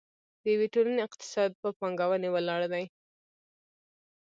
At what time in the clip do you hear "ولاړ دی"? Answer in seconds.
2.31-2.85